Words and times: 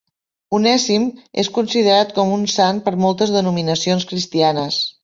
Onèsim 0.59 1.05
és 1.43 1.51
considerat 1.59 2.17
com 2.17 2.35
un 2.39 2.49
sant 2.57 2.83
per 2.89 2.97
moltes 3.07 3.39
denominacions 3.39 4.13
cristianes. 4.15 4.85